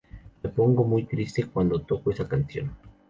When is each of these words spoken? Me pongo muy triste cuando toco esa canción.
Me 0.41 0.49
pongo 0.49 0.83
muy 0.83 1.03
triste 1.05 1.45
cuando 1.45 1.81
toco 1.83 2.09
esa 2.09 2.27
canción. 2.27 2.75